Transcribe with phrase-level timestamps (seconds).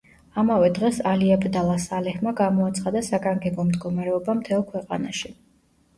[0.43, 5.33] ამავე დღეს ალი აბდალა სალეჰმა გამოაცხადა საგანგებო მდგომარეობა მთელ ქვეყანაში.